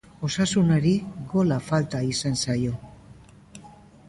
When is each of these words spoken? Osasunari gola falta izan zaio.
Osasunari 0.27 0.93
gola 1.33 1.59
falta 1.67 2.01
izan 2.15 2.41
zaio. 2.47 2.81